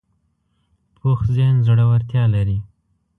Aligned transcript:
پوخ 0.97 1.19
ذهن 1.35 1.55
زړورتیا 1.67 2.23
لري 2.35 2.57